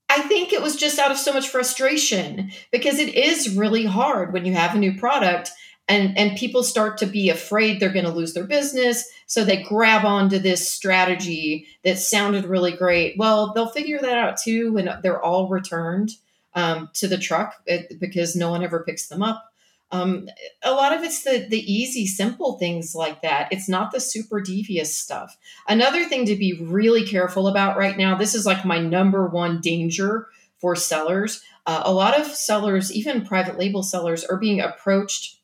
[0.10, 4.34] I think it was just out of so much frustration because it is really hard
[4.34, 5.52] when you have a new product
[5.88, 9.08] and and people start to be afraid they're going to lose their business.
[9.28, 13.18] So they grab onto this strategy that sounded really great.
[13.18, 16.12] Well they'll figure that out too when they're all returned
[16.54, 19.52] um, to the truck eh, because no one ever picks them up
[19.92, 20.28] um,
[20.64, 24.42] a lot of it's the the easy simple things like that it's not the super
[24.42, 28.80] devious stuff another thing to be really careful about right now this is like my
[28.80, 30.28] number one danger
[30.60, 35.40] for sellers uh, a lot of sellers even private label sellers are being approached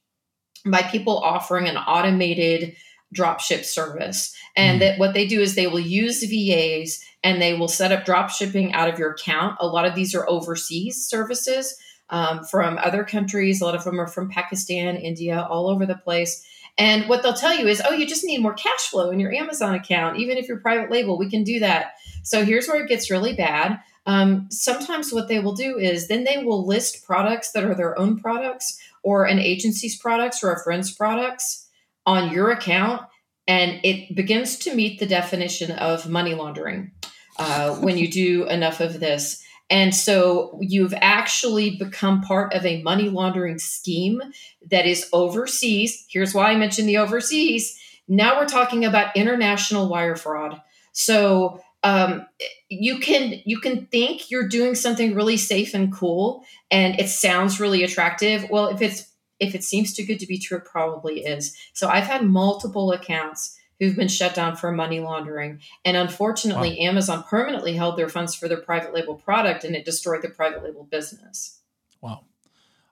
[0.65, 2.75] by people offering an automated
[3.15, 4.35] dropship service.
[4.55, 4.79] And mm.
[4.81, 8.29] that what they do is they will use VAs and they will set up drop
[8.29, 9.57] shipping out of your account.
[9.59, 11.77] A lot of these are overseas services
[12.11, 13.61] um, from other countries.
[13.61, 16.45] A lot of them are from Pakistan, India, all over the place.
[16.77, 19.33] And what they'll tell you is, oh, you just need more cash flow in your
[19.33, 20.17] Amazon account.
[20.17, 21.93] Even if you're private label, we can do that.
[22.23, 23.79] So here's where it gets really bad.
[24.05, 27.97] Um, sometimes what they will do is then they will list products that are their
[27.99, 31.67] own products or an agency's products or a friend's products
[32.05, 33.03] on your account,
[33.47, 36.91] and it begins to meet the definition of money laundering
[37.37, 39.43] uh, when you do enough of this.
[39.71, 44.21] And so you've actually become part of a money laundering scheme
[44.69, 46.05] that is overseas.
[46.09, 47.79] Here's why I mentioned the overseas.
[48.07, 50.61] Now we're talking about international wire fraud.
[50.91, 52.27] So um,
[52.67, 57.59] you can you can think you're doing something really safe and cool, and it sounds
[57.59, 58.45] really attractive.
[58.49, 59.07] Well, if it's
[59.39, 61.55] if it seems too good to be true, it probably is.
[61.73, 66.89] So I've had multiple accounts who've been shut down for money laundering, and unfortunately, wow.
[66.89, 70.63] Amazon permanently held their funds for their private label product, and it destroyed the private
[70.63, 71.59] label business.
[71.99, 72.25] Wow.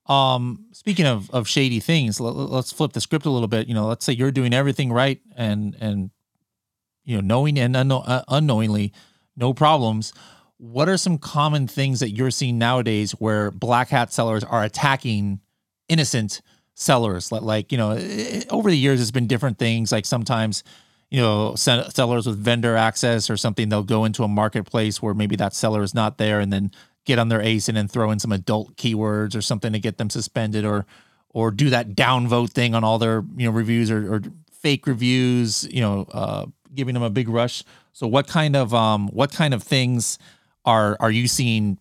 [0.07, 3.67] Um, speaking of, of shady things, let, us flip the script a little bit.
[3.67, 6.09] You know, let's say you're doing everything right and and
[7.05, 8.91] you know, knowing and unknow- uh, unknowingly,
[9.37, 10.11] no problems.
[10.57, 15.39] What are some common things that you're seeing nowadays where black hat sellers are attacking
[15.87, 16.41] innocent
[16.79, 17.31] sellers?
[17.31, 17.91] Like, you know,
[18.49, 19.91] over the years, it's been different things.
[19.91, 20.63] Like sometimes,
[21.11, 25.35] you know, sellers with vendor access or something, they'll go into a marketplace where maybe
[25.35, 26.71] that seller is not there and then
[27.05, 30.09] get on their ASIN and throw in some adult keywords or something to get them
[30.09, 30.85] suspended or
[31.31, 35.67] or do that downvote thing on all their you know reviews or, or fake reviews
[35.71, 37.63] you know uh, giving them a big rush.
[37.93, 40.19] So what kind of um what kind of things
[40.65, 41.77] are are you seeing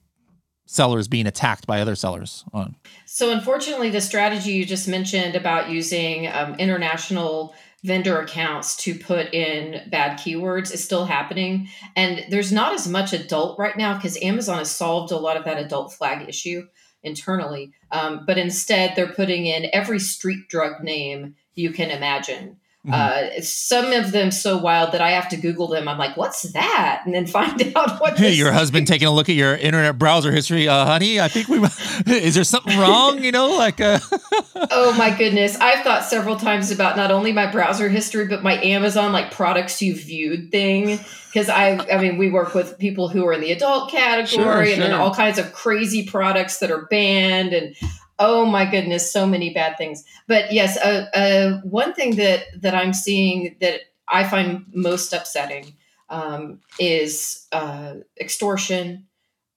[0.68, 2.76] sellers being attacked by other sellers on?
[3.06, 9.32] So unfortunately, the strategy you just mentioned about using um, international vendor accounts to put
[9.32, 11.68] in bad keywords is still happening.
[11.96, 15.44] And there's not as much adult right now because amazon has solved a lot of
[15.44, 16.66] that adult flag issue
[17.04, 17.72] internally.
[17.92, 22.56] Um, but instead they're putting in every street drug name you can imagine
[22.88, 23.38] Mm-hmm.
[23.38, 25.88] Uh, some of them so wild that I have to Google them.
[25.88, 28.18] I'm like, "What's that?" and then find out what.
[28.18, 31.20] Hey, your husband taking a look at your internet browser history, uh, honey.
[31.20, 31.58] I think we
[32.06, 33.22] is there something wrong?
[33.22, 33.80] You know, like.
[33.80, 33.98] Uh...
[34.70, 35.56] oh my goodness!
[35.60, 39.82] I've thought several times about not only my browser history but my Amazon like products
[39.82, 40.98] you viewed thing
[41.32, 44.60] because I I mean we work with people who are in the adult category sure,
[44.60, 44.84] and sure.
[44.84, 47.76] then all kinds of crazy products that are banned and
[48.18, 50.04] oh my goodness so many bad things.
[50.26, 55.76] But yes uh, uh, one thing that that i'm seeing that i find most upsetting
[56.10, 59.06] um, is uh, extortion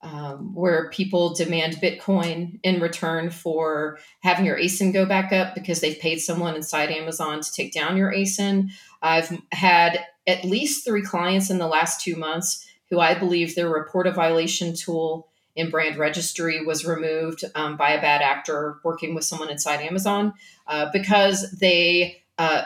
[0.02, 5.80] um, where people demand bitcoin in return for having your asin go back up because
[5.80, 8.68] they've paid someone inside amazon to take down your asin
[9.02, 13.70] i've had at least three clients in the last two months who i believe their
[13.70, 19.14] report a violation tool in brand registry was removed um, by a bad actor working
[19.14, 20.32] with someone inside Amazon
[20.66, 22.64] uh, because they uh,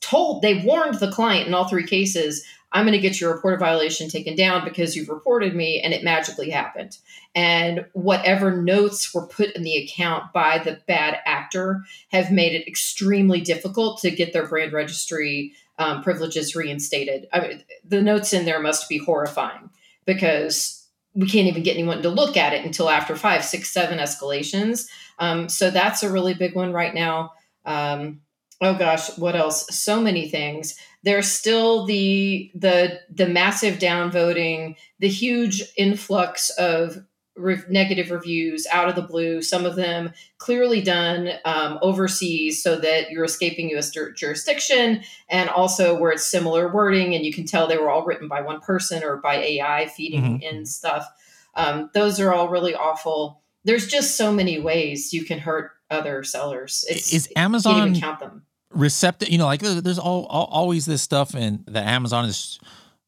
[0.00, 3.54] told, they warned the client in all three cases, I'm going to get your report
[3.54, 6.98] of violation taken down because you've reported me, and it magically happened.
[7.34, 12.68] And whatever notes were put in the account by the bad actor have made it
[12.68, 17.26] extremely difficult to get their brand registry um, privileges reinstated.
[17.32, 19.70] I mean, the notes in there must be horrifying
[20.04, 20.77] because
[21.14, 24.86] we can't even get anyone to look at it until after five, six, seven escalations.
[25.18, 27.32] Um, so that's a really big one right now.
[27.64, 28.20] Um,
[28.60, 29.66] oh gosh, what else?
[29.76, 30.74] So many things.
[31.02, 36.98] There's still the the the massive downvoting, the huge influx of
[37.38, 39.40] re- negative reviews out of the blue.
[39.40, 43.90] Some of them clearly done um, overseas so that you're escaping U.S.
[43.90, 48.28] jurisdiction, and also where it's similar wording, and you can tell they were all written
[48.28, 50.42] by one person or by AI feeding mm-hmm.
[50.56, 51.06] in stuff.
[51.54, 53.42] Um, those are all really awful.
[53.64, 56.84] There's just so many ways you can hurt other sellers.
[56.88, 59.28] It's, is Amazon count them receptive?
[59.28, 62.58] You know, like there's all, all, always this stuff, and that Amazon is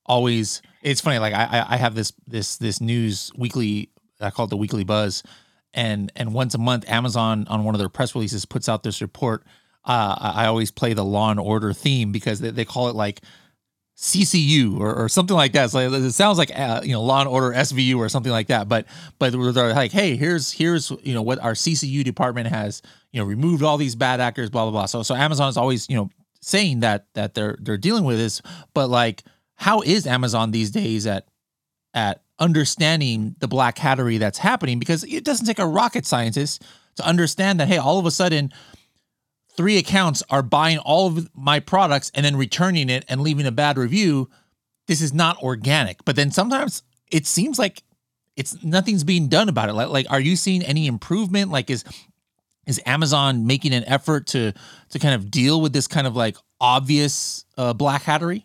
[0.07, 0.63] always.
[0.83, 1.19] It's funny.
[1.19, 5.23] Like I I have this this this news weekly I call it the Weekly Buzz,
[5.75, 9.01] and and once a month, Amazon on one of their press releases puts out this
[9.01, 9.45] report
[9.85, 13.23] uh, I always play the Law and Order theme because they, they call it like
[13.97, 15.71] CCU or, or something like that.
[15.71, 18.69] So it sounds like uh, you know Law and Order SVU or something like that.
[18.69, 18.87] But
[19.19, 23.27] but they're like, hey, here's here's you know what our CCU department has you know
[23.27, 24.87] removed all these bad actors, blah blah blah.
[24.87, 26.11] So so Amazon is always you know
[26.43, 28.43] saying that that they're they're dealing with this,
[28.75, 31.27] but like how is Amazon these days at
[31.95, 34.79] at understanding the black hattery that's happening?
[34.79, 36.63] Because it doesn't take a rocket scientist
[36.97, 38.53] to understand that hey, all of a sudden
[39.57, 43.53] three accounts are buying all of my products and then returning it and leaving a
[43.53, 44.29] bad review,
[44.87, 46.05] this is not organic.
[46.05, 47.83] But then sometimes it seems like
[48.37, 49.75] it's nothing's being done about it.
[49.75, 51.51] Like, like are you seeing any improvement?
[51.51, 51.85] Like is
[52.67, 54.53] is Amazon making an effort to
[54.91, 58.45] to kind of deal with this kind of like obvious uh, black hattery?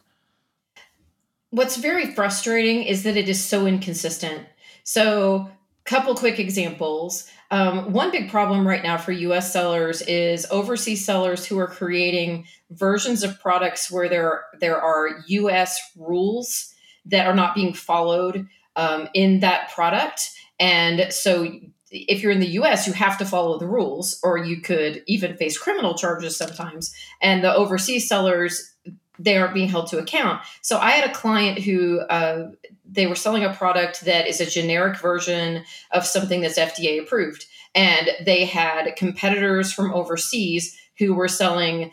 [1.56, 4.46] What's very frustrating is that it is so inconsistent.
[4.84, 5.50] So,
[5.86, 7.30] couple quick examples.
[7.50, 12.46] Um, one big problem right now for US sellers is overseas sellers who are creating
[12.72, 16.74] versions of products where there, there are US rules
[17.06, 20.32] that are not being followed um, in that product.
[20.60, 21.48] And so
[21.90, 25.38] if you're in the US, you have to follow the rules, or you could even
[25.38, 26.94] face criminal charges sometimes.
[27.22, 28.74] And the overseas sellers,
[29.20, 30.42] they aren't being held to account.
[30.62, 32.52] So I had a client who uh,
[32.90, 37.46] they were selling a product that is a generic version of something that's FDA approved.
[37.74, 41.92] And they had competitors from overseas who were selling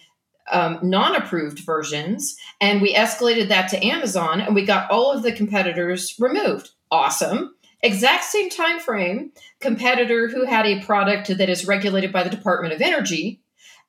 [0.51, 2.37] um, non approved versions.
[2.61, 6.71] And we escalated that to Amazon and we got all of the competitors removed.
[6.91, 7.55] Awesome.
[7.85, 12.73] Exact same time frame, competitor who had a product that is regulated by the Department
[12.73, 13.42] of Energy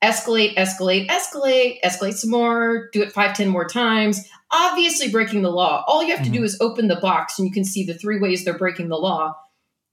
[0.03, 4.19] escalate, escalate, escalate, escalate some more, do it five, ten more times,
[4.51, 5.83] obviously breaking the law.
[5.87, 6.33] All you have to mm-hmm.
[6.33, 8.97] do is open the box and you can see the three ways they're breaking the
[8.97, 9.35] law.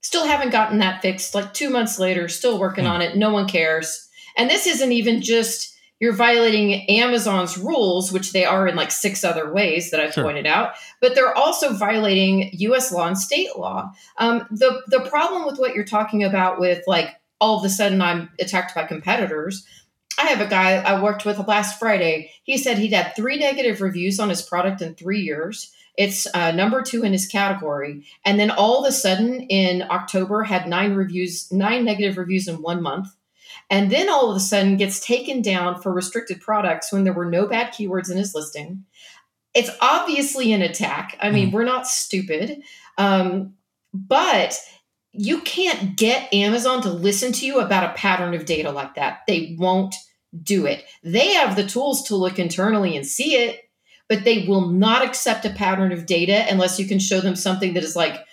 [0.01, 1.33] Still haven't gotten that fixed.
[1.33, 2.93] Like two months later, still working mm-hmm.
[2.93, 3.15] on it.
[3.15, 4.09] No one cares.
[4.37, 5.71] And this isn't even just
[6.01, 10.23] you're violating Amazon's rules, which they are in like six other ways that I've sure.
[10.23, 13.91] pointed out, but they're also violating US law and state law.
[14.17, 18.01] Um, the, the problem with what you're talking about with like all of a sudden
[18.01, 19.63] I'm attacked by competitors
[20.17, 22.31] I have a guy I worked with last Friday.
[22.43, 25.71] He said he'd had three negative reviews on his product in three years.
[25.97, 28.05] It's uh, number two in his category.
[28.25, 32.61] And then all of a sudden in October had nine reviews, nine negative reviews in
[32.61, 33.09] one month.
[33.69, 37.29] And then all of a sudden gets taken down for restricted products when there were
[37.29, 38.85] no bad keywords in his listing.
[39.53, 41.17] It's obviously an attack.
[41.21, 41.53] I mean, mm.
[41.53, 42.61] we're not stupid.
[42.97, 43.55] Um,
[43.93, 44.57] but
[45.13, 49.21] you can't get Amazon to listen to you about a pattern of data like that.
[49.27, 49.95] They won't
[50.41, 50.85] do it.
[51.03, 53.69] They have the tools to look internally and see it,
[54.07, 57.73] but they will not accept a pattern of data unless you can show them something
[57.73, 58.25] that is like,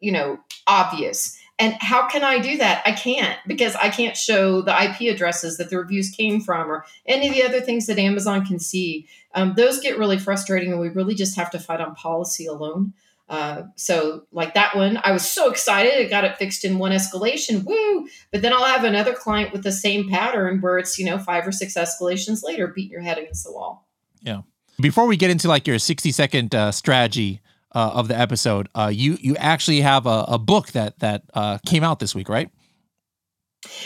[0.00, 1.36] you know, obvious.
[1.60, 2.82] And how can I do that?
[2.86, 6.86] I can't because I can't show the IP addresses that the reviews came from or
[7.06, 9.06] any of the other things that Amazon can see.
[9.34, 12.94] Um, those get really frustrating, and we really just have to fight on policy alone.
[13.30, 15.94] Uh, so like that one, I was so excited.
[15.94, 17.64] I got it fixed in one escalation.
[17.64, 18.08] Woo!
[18.32, 21.46] But then I'll have another client with the same pattern where it's, you know, five
[21.46, 23.88] or six escalations later, beating your head against the wall.
[24.20, 24.42] Yeah.
[24.80, 27.40] Before we get into like your 60 second uh, strategy
[27.72, 31.58] uh, of the episode, uh, you, you actually have a, a book that, that uh,
[31.64, 32.50] came out this week, right?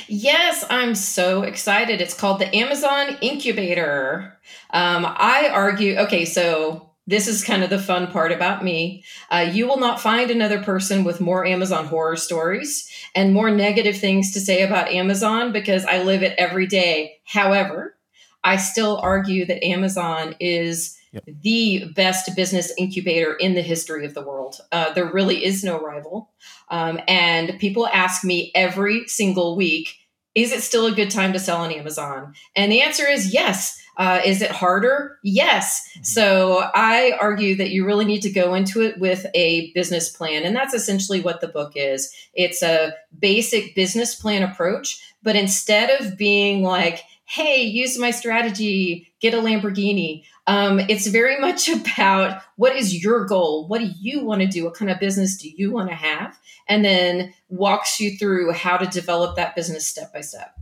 [0.09, 2.01] Yes, I'm so excited.
[2.01, 4.39] It's called the Amazon Incubator.
[4.71, 9.05] Um, I argue, okay, so this is kind of the fun part about me.
[9.31, 13.99] Uh, you will not find another person with more Amazon horror stories and more negative
[13.99, 17.19] things to say about Amazon because I live it every day.
[17.25, 17.97] However,
[18.43, 21.25] I still argue that Amazon is yep.
[21.43, 24.61] the best business incubator in the history of the world.
[24.73, 26.31] Uh, there really is no rival.
[26.69, 29.97] Um, and people ask me every single week,
[30.35, 32.35] is it still a good time to sell on Amazon?
[32.57, 33.81] And the answer is yes.
[33.97, 35.19] Uh, is it harder?
[35.23, 35.89] Yes.
[35.91, 36.05] Mm-hmm.
[36.05, 40.45] So I argue that you really need to go into it with a business plan.
[40.45, 45.01] And that's essentially what the book is it's a basic business plan approach.
[45.23, 51.41] But instead of being like, hey, use my strategy, get a Lamborghini, um, it's very
[51.41, 53.67] much about what is your goal?
[53.69, 54.65] What do you want to do?
[54.65, 56.39] What kind of business do you want to have?
[56.69, 60.55] And then walks you through how to develop that business step by step.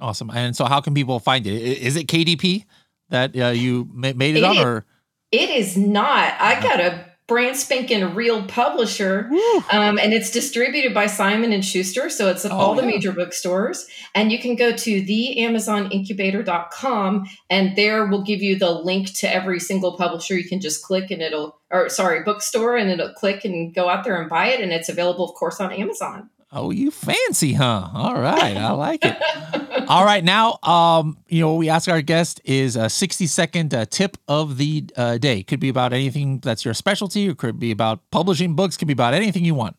[0.00, 0.30] Awesome.
[0.30, 1.54] And so, how can people find it?
[1.54, 2.64] Is it KDP
[3.10, 4.84] that uh, you made it, it on, or
[5.32, 6.34] it is not?
[6.40, 9.28] I got a brand spanking real publisher
[9.72, 12.88] um, and it's distributed by simon and schuster so it's at oh, all the yeah.
[12.88, 18.70] major bookstores and you can go to the theamazonincubator.com and there will give you the
[18.70, 22.90] link to every single publisher you can just click and it'll or sorry bookstore and
[22.90, 25.72] it'll click and go out there and buy it and it's available of course on
[25.72, 27.88] amazon Oh, you fancy, huh?
[27.92, 29.16] All right, I like it.
[29.88, 33.84] All right, now, um, you know, we ask our guest is a 60 second uh,
[33.86, 35.44] tip of the uh, day.
[35.44, 38.92] Could be about anything that's your specialty, or could be about publishing books, could be
[38.92, 39.76] about anything you want.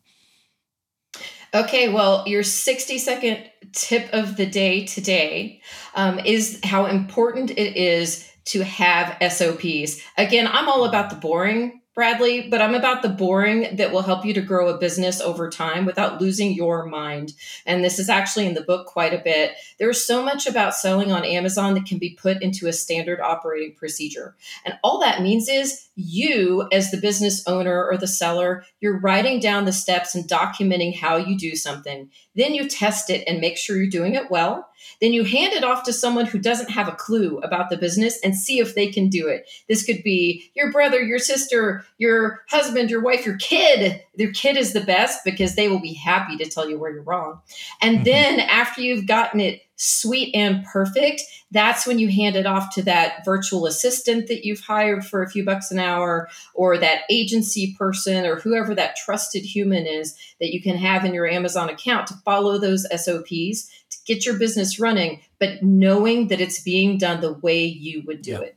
[1.54, 5.62] Okay, well, your 60 second tip of the day today
[5.96, 10.02] um, is how important it is to have SOPs.
[10.18, 14.24] Again, I'm all about the boring Bradley, but I'm about the boring that will help
[14.24, 17.34] you to grow a business over time without losing your mind.
[17.66, 19.54] And this is actually in the book quite a bit.
[19.80, 23.74] There's so much about selling on Amazon that can be put into a standard operating
[23.74, 24.36] procedure.
[24.64, 29.40] And all that means is you, as the business owner or the seller, you're writing
[29.40, 32.12] down the steps and documenting how you do something.
[32.38, 34.70] Then you test it and make sure you're doing it well.
[35.02, 38.20] Then you hand it off to someone who doesn't have a clue about the business
[38.24, 39.50] and see if they can do it.
[39.68, 44.02] This could be your brother, your sister, your husband, your wife, your kid.
[44.18, 47.04] Your kid is the best because they will be happy to tell you where you're
[47.04, 47.40] wrong.
[47.82, 48.04] And mm-hmm.
[48.04, 52.82] then after you've gotten it sweet and perfect, that's when you hand it off to
[52.84, 57.76] that virtual assistant that you've hired for a few bucks an hour or that agency
[57.78, 62.08] person or whoever that trusted human is that you can have in your Amazon account
[62.08, 67.22] to follow those SOPs to get your business running, but knowing that it's being done
[67.22, 68.42] the way you would do yep.
[68.42, 68.57] it.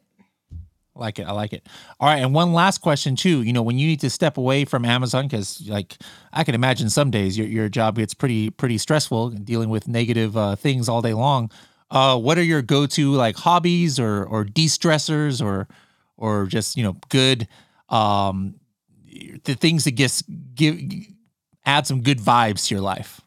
[1.01, 1.27] I like it.
[1.27, 1.67] I like it.
[1.99, 2.19] All right.
[2.19, 3.43] And one last question too.
[3.43, 5.97] You know, when you need to step away from Amazon, because like
[6.33, 10.37] I can imagine some days your your job gets pretty pretty stressful, dealing with negative
[10.37, 11.51] uh, things all day long.
[11.91, 15.69] Uh, what are your go to like hobbies or or de stressors or
[16.17, 17.49] or just you know good
[17.89, 18.55] um
[19.45, 20.25] the things that just
[20.55, 20.79] give
[21.65, 23.21] add some good vibes to your life?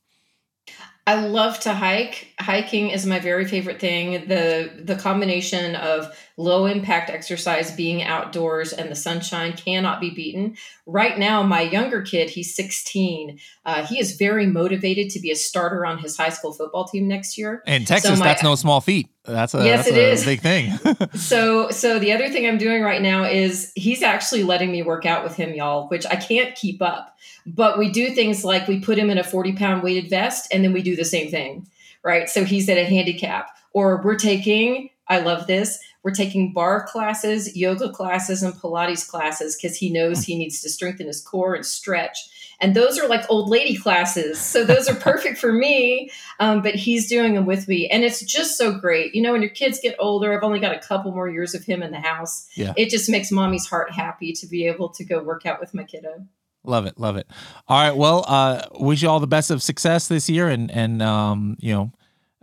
[1.06, 2.34] I love to hike.
[2.40, 4.28] Hiking is my very favorite thing.
[4.30, 10.56] The the combination of low impact exercise, being outdoors, and the sunshine cannot be beaten.
[10.86, 15.36] Right now, my younger kid, he's 16, uh, he is very motivated to be a
[15.36, 17.62] starter on his high school football team next year.
[17.68, 19.10] In Texas, so my, that's no small feat.
[19.26, 20.26] That's a, yes, that's it a is.
[20.26, 20.78] big thing.
[21.14, 25.06] so, so the other thing I'm doing right now is he's actually letting me work
[25.06, 27.18] out with him, y'all, which I can't keep up.
[27.46, 30.64] But we do things like we put him in a 40 pound weighted vest and
[30.64, 31.68] then we do the same thing,
[32.04, 32.30] right?
[32.30, 33.50] So he's at a handicap.
[33.72, 39.56] Or we're taking, I love this, we're taking bar classes, yoga classes, and Pilates classes
[39.56, 42.43] because he knows he needs to strengthen his core and stretch.
[42.60, 44.40] And those are like old lady classes.
[44.40, 46.10] So those are perfect for me.
[46.40, 47.88] Um, but he's doing them with me.
[47.90, 49.14] And it's just so great.
[49.16, 51.64] You know, when your kids get older, I've only got a couple more years of
[51.64, 52.48] him in the house.
[52.56, 52.74] Yeah.
[52.78, 55.84] It just makes mommy's heart happy to be able to go work out with my
[55.84, 56.26] kiddo.
[56.66, 57.28] Love it, love it.
[57.68, 61.02] All right, well, uh, wish you all the best of success this year, and and
[61.02, 61.92] um, you know,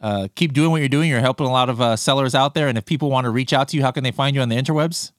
[0.00, 1.08] uh, keep doing what you're doing.
[1.08, 2.68] You're helping a lot of uh, sellers out there.
[2.68, 4.48] And if people want to reach out to you, how can they find you on
[4.48, 5.12] the interwebs?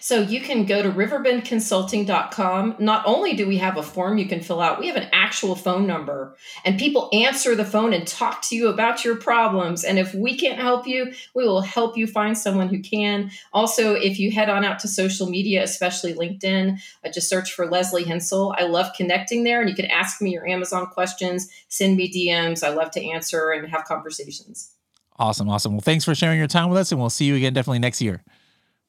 [0.00, 2.76] So you can go to riverbendconsulting.com.
[2.78, 5.54] Not only do we have a form you can fill out, we have an actual
[5.54, 9.84] phone number and people answer the phone and talk to you about your problems.
[9.84, 13.30] And if we can't help you, we will help you find someone who can.
[13.52, 17.66] Also, if you head on out to social media, especially LinkedIn, uh, just search for
[17.66, 18.54] Leslie Hassler.
[18.58, 22.62] I love connecting there and you can ask me your Amazon questions, send me DMs.
[22.62, 24.72] I love to answer and have conversations.
[25.16, 25.48] Awesome.
[25.48, 25.72] Awesome.
[25.72, 28.02] Well, thanks for sharing your time with us and we'll see you again definitely next
[28.02, 28.22] year.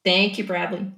[0.05, 0.91] Thank you, Bradley.